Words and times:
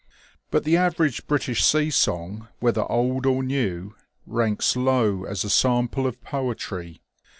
But 0.49 0.63
the 0.63 0.77
average 0.77 1.27
British 1.27 1.63
sea 1.63 1.91
song, 1.91 2.47
whether 2.59 2.91
old 2.91 3.27
or 3.27 3.43
new, 3.43 3.93
ranks 4.25 4.75
low 4.75 5.25
as 5.25 5.43
a 5.43 5.49
sample 5.51 6.07
of 6.07 6.19
poetry. 6.23 7.03